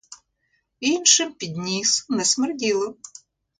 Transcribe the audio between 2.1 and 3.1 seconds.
смерділо.